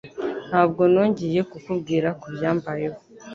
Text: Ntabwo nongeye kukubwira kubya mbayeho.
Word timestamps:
Ntabwo 0.49 0.81
nongeye 0.91 1.41
kukubwira 1.51 2.07
kubya 2.21 2.49
mbayeho. 2.57 2.99